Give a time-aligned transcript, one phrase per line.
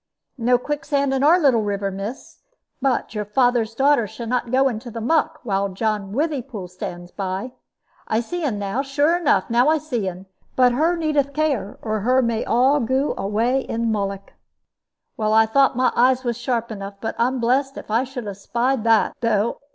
[0.39, 2.41] "No quicksand in our little river, miss.
[2.81, 7.51] But your father's daughter shannot go into the muck, while John Withypool stands by.
[8.07, 10.25] I see un now, sure enough; now I see un!
[10.55, 14.33] But her needeth care, or her may all goo away in mullock.
[15.17, 18.37] Well, I thought my eyes was sharp enough; but I'm blest if I should have
[18.37, 19.59] spied that, though.